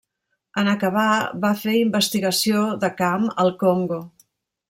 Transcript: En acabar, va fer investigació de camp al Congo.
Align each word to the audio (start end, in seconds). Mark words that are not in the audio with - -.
En 0.61 0.69
acabar, 0.69 1.03
va 1.43 1.51
fer 1.59 1.75
investigació 1.81 2.65
de 2.85 2.91
camp 3.05 3.31
al 3.45 3.55
Congo. 3.65 4.01